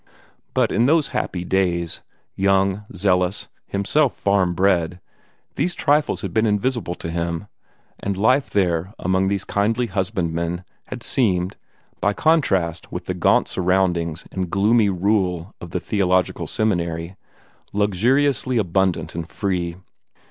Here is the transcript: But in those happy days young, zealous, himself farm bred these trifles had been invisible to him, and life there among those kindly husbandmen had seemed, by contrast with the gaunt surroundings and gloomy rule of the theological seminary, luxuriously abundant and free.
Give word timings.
But 0.55 0.71
in 0.71 0.87
those 0.87 1.09
happy 1.09 1.43
days 1.43 2.01
young, 2.35 2.85
zealous, 2.91 3.47
himself 3.67 4.15
farm 4.15 4.55
bred 4.55 4.99
these 5.53 5.75
trifles 5.75 6.21
had 6.21 6.33
been 6.33 6.47
invisible 6.47 6.95
to 6.95 7.11
him, 7.11 7.45
and 7.99 8.17
life 8.17 8.49
there 8.49 8.95
among 8.97 9.27
those 9.27 9.43
kindly 9.43 9.85
husbandmen 9.85 10.63
had 10.85 11.03
seemed, 11.03 11.55
by 11.99 12.13
contrast 12.13 12.91
with 12.91 13.05
the 13.05 13.13
gaunt 13.13 13.47
surroundings 13.47 14.23
and 14.31 14.49
gloomy 14.49 14.89
rule 14.89 15.53
of 15.61 15.69
the 15.69 15.79
theological 15.79 16.47
seminary, 16.47 17.15
luxuriously 17.71 18.57
abundant 18.57 19.13
and 19.13 19.29
free. 19.29 19.75